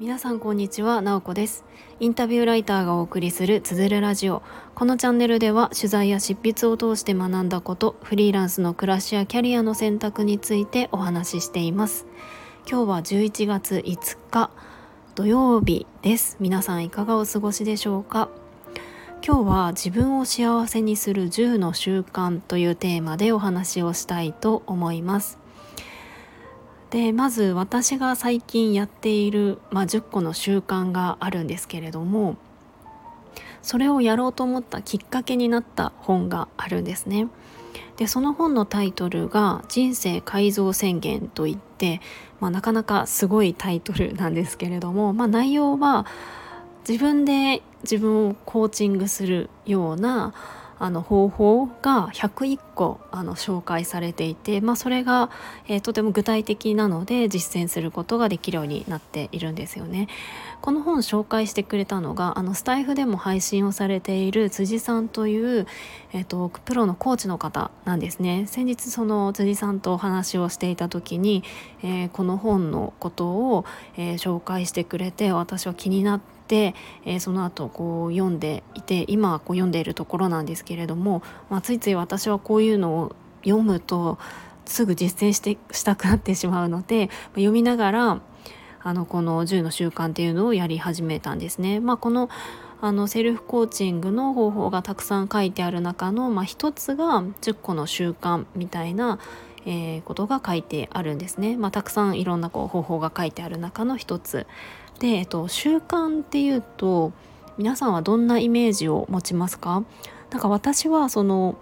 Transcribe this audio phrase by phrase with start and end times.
[0.00, 1.66] 皆さんこんにちは、なおこです。
[2.00, 4.42] インタビューライターがお送りするつづるラジオ。
[4.74, 12.06] このチャンネルでは取材や執筆を通して学んだことフリーランスの暮らしやキャリアの選択についてお話ししています。
[12.66, 14.50] 今日は11月5日
[15.14, 16.38] 土曜日です。
[16.40, 18.30] 皆さんいかがお過ごしでしょうか？
[19.26, 25.38] 今日は自分を幸せにする10の習慣というテーマでお話をしたいと思います
[26.90, 32.36] でまず私が最近やっている、まあ、10個の習慣があるんですけれども
[33.62, 37.28] それをやろうと思ったきっかけになった本があるんですね。
[37.96, 42.02] でその本のタイトルが「人生改造宣言」といって、
[42.40, 46.04] まあ、なかなかすごいタイトルなんですけれども、まあ、内容は
[46.86, 50.34] 自分で自分をコーチングするような
[50.78, 55.30] あの方法が101個あの紹介されていて、まあ、それが、
[55.68, 60.08] えー、とても具体的なので実践することができるようになっているんですよね。
[60.60, 65.66] この本紹介してくれたのがあのスタイフでも配信をされている辻さんという、
[66.12, 68.44] えーと、プロのコーチの方なんですね。
[68.46, 71.44] 先日その辻さんとお話をしていた時に、
[71.82, 73.64] えー、この本のことを、
[73.96, 84.18] えー、紹介してくれて私は気になって、えー、その後こう読んでいて今はこう読んでいるところなんですけれども、まあ、ついつい私はこういうのを読むと
[84.66, 88.20] すぐ実践してしたくなってしまうので読みながら
[88.82, 91.80] あのこの10の習慣っていうのをやり始めたんですね。
[91.80, 92.28] まあ、この
[92.82, 99.18] あのセルフコーチングの方法がたくさん書いてある中の、まあ、一つが10個の習慣みたいな、
[99.64, 101.56] えー、ことが書いてあるんですね。
[101.56, 104.46] まあ、たくさんいろんなこう方法が書いてある中の一つ
[105.00, 107.12] で、えっと、習慣っていうと
[107.58, 109.84] 皆さんはどんなイメージを持ちますか？
[110.30, 111.56] なんか私はその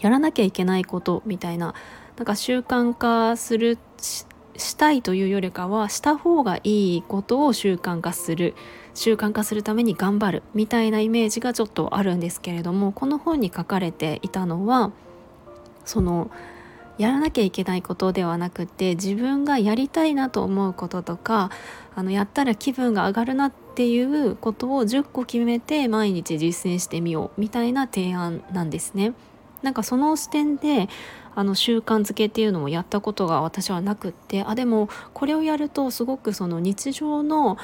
[0.00, 1.74] やらなきゃいけないことみたいな
[2.16, 3.78] なんか習慣化する
[4.56, 8.54] したいというよりかはした方がいいことを習慣化する
[8.94, 14.92] 習慣化するために頑張るみたいなイメージがちょっとあるんですけれどもこの本に書かれていたのは
[15.84, 16.30] その
[16.98, 21.50] やらなきゃいけないことではなくて自分がやりたいなと思うこととか
[21.94, 29.12] あのやったら気分が上がるなっていうことを10個決めて毎日実践してみようみたいな提案なんですね。
[29.62, 30.88] なんかその視点で
[31.34, 37.58] あの習慣づけっていうのもやったことが私はなくってあでもこれをやるとすごくその日常の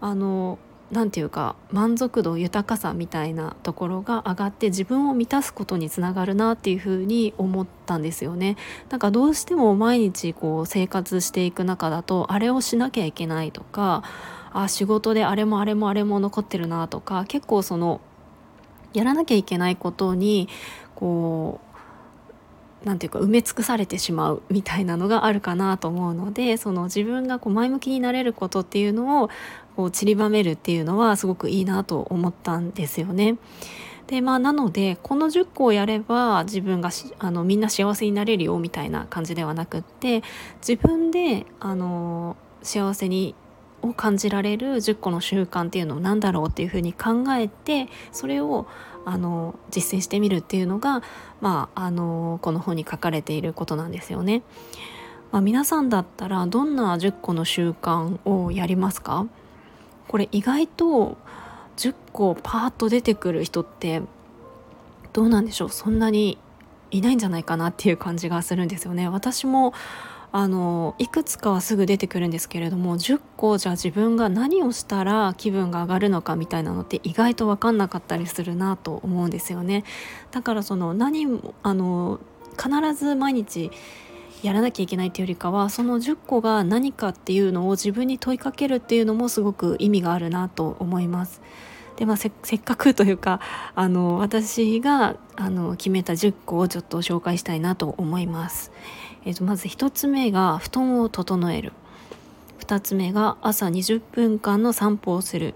[0.00, 0.58] あの
[0.94, 8.56] 何て言うか満足度豊かさみたいなところが上がって自分を満たすことにつながるなっていうふうに思ったんですよね。
[8.90, 14.04] なんかどうしても毎日こう生活していく中だとあれをしなきゃいけないとか
[14.52, 18.00] あ仕事であれもあれもあれも残ってるなとか結構その
[18.92, 20.48] やらなきゃいけないことに
[20.94, 21.73] こう
[22.84, 29.30] 何て言うか埋め尽くされてしまうみたいなのがあるかなと思うのでその自分がこう前向きになれることっていうのを
[29.76, 33.36] こう散りばめるっていうのはすごくいいなと思ったんですよね。
[34.06, 40.22] でまあなのでこの10個をやれば自分があのみんな幸せになれるよみたいな感じではなくって
[40.66, 43.34] 自分であの幸せに
[43.88, 48.66] を感じられる10個の習慣っていうのを何だろうっていうふうに考えてそれを
[49.04, 51.02] あの実践してみるっていうのが、
[51.40, 54.42] まあ、あのこの本に書かれていることなんですよね。
[55.30, 59.26] まあ、皆さんだったらどんな10個の習慣をやりますか？
[60.08, 61.16] これ意外と
[61.76, 64.00] 10個パーッと出てくる人って
[65.12, 65.68] どうなんでしょう？
[65.70, 66.38] そんなに
[66.90, 69.08] いないんじゃないかなっていう感じがするんですよね。
[69.08, 69.74] 私も
[70.36, 79.84] あのいくつかはすぐ出てくるんですけれども10個じゃあ自分が何をしたら気分が上がるのかみたいなのって意外と分かんなかったりするなと思うんですよね。
[80.32, 81.28] だからその何
[81.62, 82.18] あの
[82.60, 83.70] 必ず毎日
[84.42, 91.42] やらなきゃいけないっていうよりかはその10個が何かっていうのを自分に問いかけるっていうのもすごく意味があるなと思います。
[91.94, 93.38] でまあ、せっかくというか
[93.76, 98.72] あの私があの決めた10個をちょっと紹介したいなと思います。
[99.24, 101.72] えー、とまず1つ目が布団を整える。
[102.60, 105.54] 2つ目が朝20分間の散歩をする。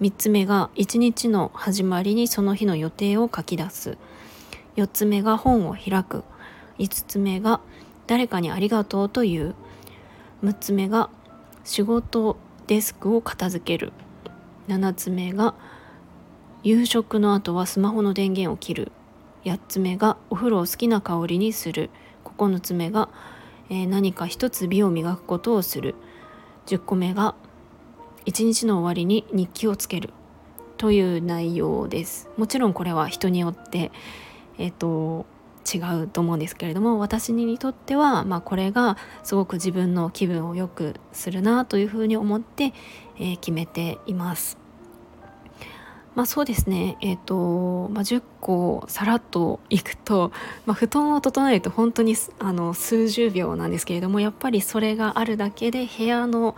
[0.00, 3.98] 3つ目が1日の始まりにその日の予定を書き出す。
[4.76, 6.22] 4つ目が本を開く。
[6.78, 7.60] 5つ目が
[8.06, 9.54] 誰かにありがとうと言う。
[10.44, 11.10] 6つ目が
[11.64, 12.36] 仕事
[12.68, 13.92] デスクを片付ける。
[14.68, 15.54] 7つ目が
[16.62, 18.92] 夕食の後はスマホの電源を切る。
[19.44, 21.90] 8つ目がお風呂を好きな香りにする。
[22.38, 23.10] 9つ目が、
[23.68, 25.94] えー、何か一つ美を磨くことをする。
[26.66, 27.34] 10個目が
[28.24, 30.14] 一日の終わりに日記をつける。
[30.78, 32.30] という内容です。
[32.36, 33.90] もちろんこれは人によって、
[34.58, 35.26] えーと、
[35.70, 42.72] 違うと思うんですけれども私にとっては、まあ、これがすごく自分の気分を良くするなというふうに思って、
[43.18, 44.56] えー、決めています。
[46.18, 46.96] まあそうですね。
[47.00, 50.32] え、ー、と、まあ、10個さらっといくと、
[50.66, 56.56] まあ、布団を整えると本当にあの数十秒なんですけれどもやっぱりそれがあるだけで部屋の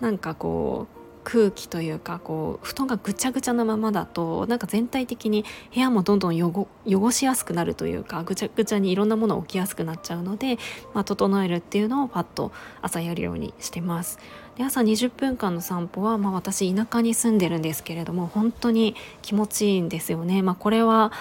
[0.00, 10.58] なんかこう空気というかこう布団がぐちゃぐちゃなままだとなんか全体的に部屋もどんどん汚しやすくなるというかぐちゃぐちゃにいろんなもの起きやすくなっちゃうので、
[10.94, 14.18] まあ、整えるっていうのをパッと朝やるようにしてます。
[14.56, 20.42] で朝20分間の散歩は、まあ、私田舎に住んでるんですけれども本当に気持ちいいんですよね。
[20.42, 21.12] まあ、これは、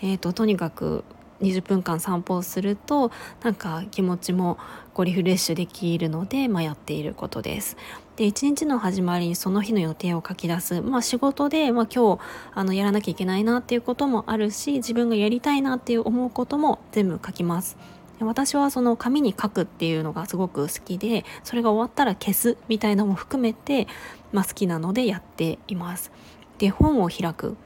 [0.00, 1.04] えーと、とにかく
[1.42, 3.10] 20分間散歩をすると
[3.42, 4.58] なんか気持ちも
[4.94, 7.76] こうリフレッシュできるので、まあ、やっていることです。
[8.22, 12.20] で一日の始まりにその日の予定を書き出す、まあ、仕事で、まあ、今日
[12.54, 17.76] あのやらなきゃいけないなっていうこともあるし自分がやりたいなっていう思うことも全部書きます。
[18.20, 23.88] 私はその紙に書くっていうのがすごく好きでそれが終わったら消すみたいなのも含めて、
[24.30, 26.12] まあ、好きなのでやっています。
[26.58, 27.56] で本を開く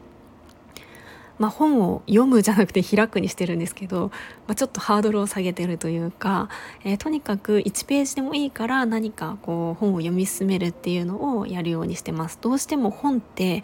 [1.38, 4.10] まあ、本を読むじゃなくて開くにしてるんですけど、
[4.46, 6.48] まあ、ちょっとハードルを下げてるというか、
[6.84, 12.38] えー、とにかく1ページでもいいから何かこう本を読み進めるっていうのをやるようにしてます。
[12.40, 13.62] どうしても本って、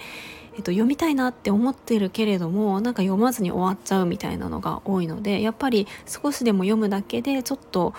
[0.54, 7.94] えっと、読みたいなって思ってるけれどもなんか読まずに終わっちゃうみたいなのが多いのでやっぱり少しでも読むだけでちょっと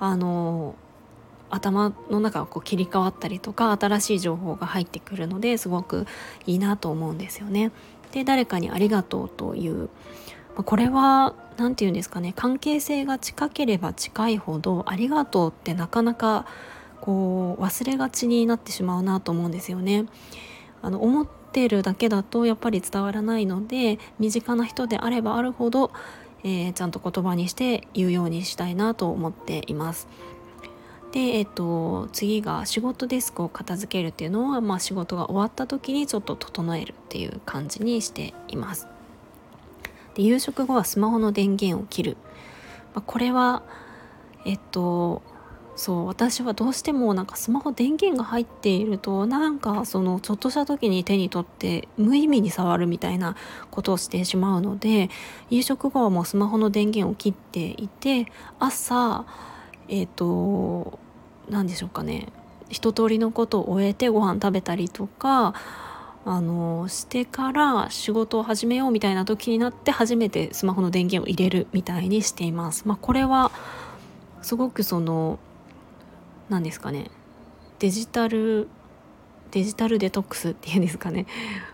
[0.00, 0.74] あの
[1.50, 6.06] 頭の中が切り替わったりとか新しい情報が入ってくるのですごく
[6.46, 7.70] いいなと思うんですよね。
[8.12, 9.88] で誰かにありがとうという
[10.56, 16.46] これは何て言うんですかね関係性が近ければ近いほどありがとうってなかなか
[17.00, 20.06] こう忘れがちになってしまうなと思うんですよね。
[20.82, 25.90] あの思ってるだけだとやっぱり伝わらないので身近な人であればあるほど、
[26.44, 30.08] えー、ちゃんと言葉にして言うようにしたいなと思っています。
[31.12, 38.86] で、えっと、次が仕事デスクを片付けるっていうのは、まあ、仕事が終わった時にちょっと整えるっていう感じにしています。
[40.14, 42.16] で夕食後はスマホの電源を切る、
[42.94, 43.62] まあ、これは
[44.44, 45.22] えっと
[45.76, 53.36] そう私はどうしてもなんかスマホ電源が入っているとなんかそのちょっとした時に手に取って無意味に触るみたいな
[53.70, 55.08] ことをしてしまうので
[55.50, 58.26] 夕食後はもうスマホの電源を切っていて
[58.58, 59.24] 朝
[59.88, 60.98] えっ、ー、と
[61.48, 62.28] 何でしょうかね。
[62.68, 65.54] 一通りのことを終えてご飯食べたりとか
[66.26, 72.86] あのしてから仕事を始めようみたいな時になって初めてスマホの電源を入れるみたいにしています。
[72.86, 73.50] まあ、これは
[74.42, 75.38] すごくその
[76.50, 77.10] 何ですかね。
[77.78, 78.68] デジタル
[79.50, 81.26] デジタルデトックスっていうんですかね。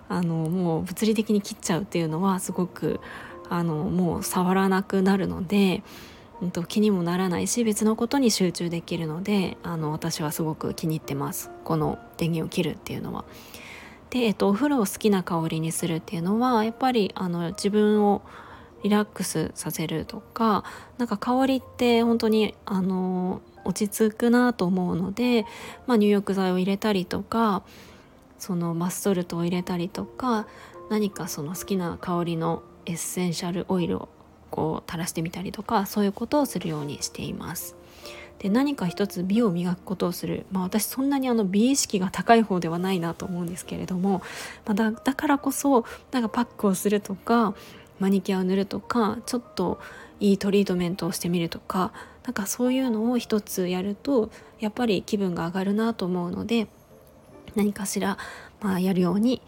[0.08, 3.00] あのもう物理的に切っちゃうっていうのはすごく
[3.48, 5.82] あのもう触らなくなるので
[6.40, 13.24] うん、と気にもならないし別のことに集中できるのであの私はすごく気に入ってますこの電源を切るっていうのは。
[14.10, 18.22] で、えっと、お風呂を好きな香りにするっていうのはやっぱりあの自分を
[18.84, 20.62] リラックスさせるとか
[20.98, 25.46] なんか香りって本当にあの落ち着くなと思うので、
[25.86, 27.62] まあ、入浴剤を入れたりとか
[28.38, 30.46] そのマストルトを入れたりとか
[30.90, 34.08] 何かその好きな香りのエッセンシャルオイルを
[34.54, 37.74] こう垂らしてみたりとかそういうことをするようにしています。
[38.38, 44.22] で何か一つ美を磨くことをする、まあ、私そんなにあの美意識が高い方ではないなと思うんですけれども、
[44.64, 47.54] ま、だだからこそなんかパックをするとか
[47.98, 49.80] マニキュアを塗るとかちょっと
[50.20, 51.92] いいトリートメントをしてみるとか
[52.24, 56.68] なんかそういうのを一つやるとやっぱり気分が上がるなと思うので
[57.56, 58.18] 何かしら、
[58.60, 59.42] まあ、やるように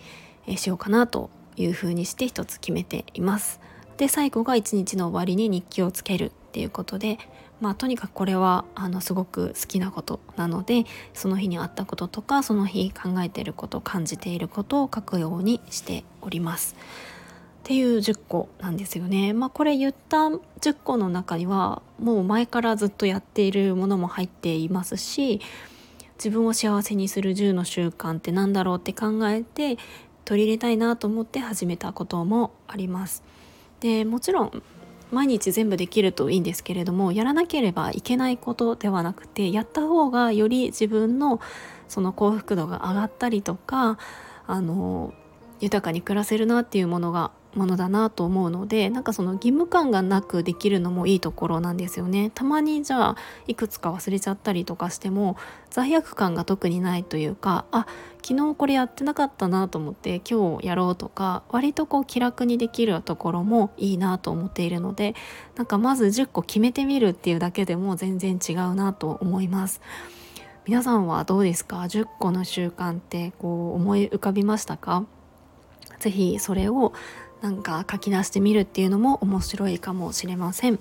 [0.57, 3.61] しようかなというふうにして一つ決めています。
[3.97, 7.19] で最後が一日の終わりに日記をつけるっていうことで
[7.61, 10.85] まあとにかくこれはあのすごく好きなことなので
[11.15, 16.77] その日にあったこととかその日考えていること感じていることを書くようにしております。
[17.67, 19.33] っていう10個なんですよね。
[19.33, 25.41] まあこれ言った10個の中にはもう前からずっとやっているものも入っていますし
[26.17, 29.79] 自分を幸せにする10の習慣って何だろうって考えて
[30.25, 33.25] 取り入れたいなと思って始めたこともあります。
[33.81, 34.63] でもちろん
[35.13, 41.41] 毎日全部できるといいんですけれどもやらなければいけないことではなくてやった方がより自分の
[41.89, 43.99] その幸福度が上がったりとか
[44.47, 45.15] あの
[45.61, 52.31] 豊かに暮らせるなっていうものがものだなと思うのでなんかその義務感がなくできるのもいいところなんですよね。
[52.35, 55.37] たまにじゃあいくつか忘れちゃったりとかしても
[55.71, 57.87] 罪悪感が特にないというかあ
[58.23, 65.15] 昨日これやってなかったなと思って今日やろうとか割とこう気楽にできるところもいいなと思っているので
[65.55, 69.81] なんかまず10個決めてみるっていうだけでも全然違うなと思います。
[70.67, 75.05] 皆さんはどうですか？10個の習慣ってこう思い浮かびましたか？
[76.01, 76.93] ぜひそれを
[77.41, 80.79] なんか書き出してみるっていうのも面白いかもしれません。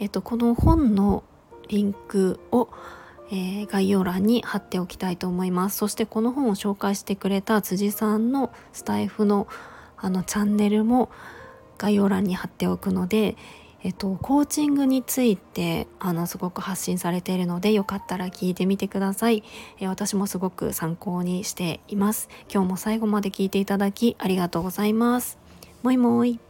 [0.00, 1.24] えっと、この本の
[1.68, 2.68] リンクを、
[3.30, 5.78] えー、概要欄に貼っておきたいと思います。
[5.78, 9.46] そしてこの本を紹介してくれた辻さんのスタイフの
[10.00, 11.10] あのチャンネルも
[11.76, 13.36] 概要欄に貼っておくので、
[13.82, 19.44] えっと、コーチングについてあのすごく発信されているのでよかったら聞いてみてください、
[19.80, 25.47] え私もすごく参考にしています今日も最後まで聞いていただきありがとうございます
[25.82, 26.40] もいもい